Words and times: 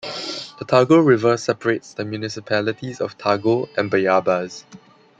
The 0.57 0.65
Tago 0.65 1.05
River 1.05 1.37
separates 1.37 1.93
the 1.93 2.03
municipalities 2.05 2.99
of 2.99 3.19
Tago 3.19 3.69
and 3.77 3.91
Bayabas. 3.91 4.63